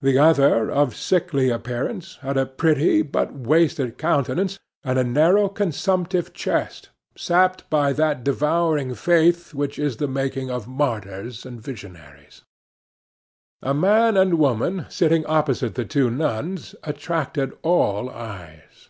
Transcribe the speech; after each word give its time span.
The 0.00 0.16
other, 0.16 0.70
of 0.70 0.94
sickly 0.94 1.48
appearance, 1.50 2.18
had 2.22 2.36
a 2.36 2.46
pretty 2.46 3.02
but 3.02 3.34
wasted 3.34 3.98
countenance, 3.98 4.60
and 4.84 4.96
a 4.96 5.02
narrow, 5.02 5.48
consumptive 5.48 6.32
chest, 6.32 6.90
sapped 7.16 7.68
by 7.68 7.92
that 7.94 8.22
devouring 8.22 8.94
faith 8.94 9.52
which 9.52 9.76
is 9.76 9.96
the 9.96 10.06
making 10.06 10.52
of 10.52 10.68
martyrs 10.68 11.44
and 11.44 11.60
visionaries. 11.60 12.42
A 13.60 13.74
man 13.74 14.16
and 14.16 14.38
woman, 14.38 14.86
sitting 14.88 15.26
opposite 15.26 15.74
the 15.74 15.84
two 15.84 16.12
nuns, 16.12 16.76
attracted 16.84 17.52
all 17.64 18.08
eyes. 18.08 18.88